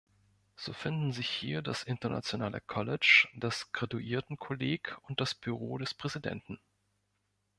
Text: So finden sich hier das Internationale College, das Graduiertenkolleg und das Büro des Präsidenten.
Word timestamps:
So 0.55 0.73
finden 0.73 1.11
sich 1.11 1.29
hier 1.29 1.61
das 1.61 1.83
Internationale 1.83 2.59
College, 2.59 3.27
das 3.35 3.71
Graduiertenkolleg 3.71 4.97
und 5.03 5.21
das 5.21 5.35
Büro 5.35 5.77
des 5.77 5.93
Präsidenten. 5.93 6.57